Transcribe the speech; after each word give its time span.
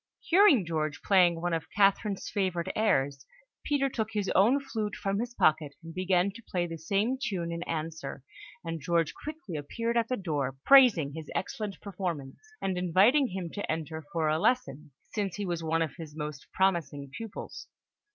Hearing 0.21 0.65
George 0.65 1.03
playing 1.03 1.39
one 1.41 1.53
of 1.53 1.69
Catherine's 1.69 2.27
favourite 2.27 2.69
airs, 2.75 3.23
Peter 3.63 3.87
took 3.87 4.13
his 4.13 4.29
own 4.33 4.59
flute 4.59 4.95
from 4.95 5.19
his 5.19 5.35
pocket, 5.35 5.75
and 5.83 5.93
began 5.93 6.31
to 6.31 6.41
play 6.41 6.65
the 6.65 6.79
same 6.79 7.19
tune 7.21 7.51
in 7.51 7.61
answer; 7.69 8.23
and 8.65 8.81
George 8.81 9.13
quickly 9.13 9.55
appeared 9.57 9.97
at 9.97 10.07
the 10.07 10.17
door, 10.17 10.57
praising 10.65 11.13
his 11.13 11.29
excellent 11.35 11.79
performance, 11.81 12.39
and 12.63 12.79
inviting 12.79 13.27
him 13.27 13.51
to 13.51 13.71
enter 13.71 14.03
for 14.11 14.27
a 14.27 14.39
lesson, 14.39 14.89
since 15.11 15.35
he 15.35 15.45
was 15.45 15.63
one 15.63 15.83
of 15.83 15.97
his 15.97 16.15
most 16.15 16.47
promising 16.51 17.11
pupils. 17.15 17.67